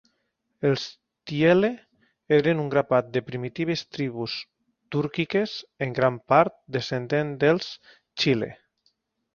Els 0.67 0.85
Tiele 1.31 1.69
eren 2.39 2.63
un 2.63 2.71
grapat 2.77 3.13
de 3.17 3.23
primitives 3.27 3.85
tribus 3.99 4.39
túrquiques, 4.97 5.55
en 5.89 5.95
gran 6.01 6.19
part 6.35 6.59
descendents 6.79 7.41
dels 7.47 7.71
Xile. 8.25 8.55